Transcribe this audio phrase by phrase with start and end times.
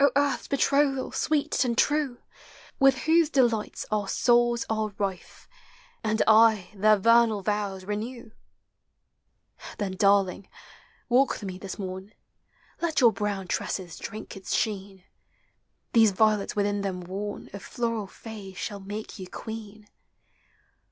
[0.00, 2.18] O Earth's betrothal, sweet and true,
[2.80, 5.48] With whose delights our souls are rife.
[6.02, 8.32] And aye their vernal vows renew!
[9.78, 10.48] Then, darling,
[11.08, 12.12] walk with me this morn:
[12.82, 15.04] Let your brown tresses drink its sheen;
[15.92, 17.48] These violets, within them worn.
[17.52, 19.88] Of floral fays shall make yen queen.